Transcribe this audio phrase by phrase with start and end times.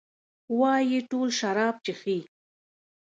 [0.59, 2.17] وايي ټول شراب چښي.